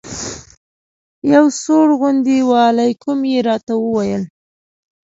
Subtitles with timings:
[1.33, 4.23] یو سوړ غوندې وعلیکم یې راته وویل.